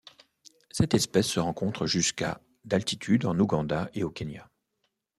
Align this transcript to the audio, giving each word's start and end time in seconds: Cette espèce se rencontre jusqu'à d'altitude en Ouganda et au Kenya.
Cette 0.71 0.95
espèce 0.95 1.27
se 1.27 1.39
rencontre 1.39 1.85
jusqu'à 1.85 2.41
d'altitude 2.65 3.27
en 3.27 3.37
Ouganda 3.37 3.91
et 3.93 4.03
au 4.03 4.09
Kenya. 4.09 4.49